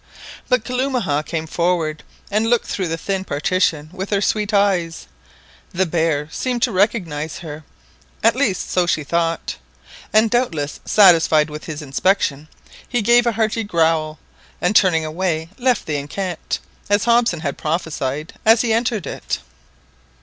[0.49, 2.01] But Kalumah came forward,
[2.31, 5.05] and looked through the thin partition with her sweet eyes.
[5.73, 7.63] The bear seemed to recognise her,
[8.23, 9.57] at least so she thought,
[10.11, 12.47] and doubtless satisfied with his inspection,
[12.89, 14.17] he gave a hearty growl,
[14.59, 16.57] and turning away left the enceinte,
[16.89, 19.37] as Hobson had prophesied, as he entered it.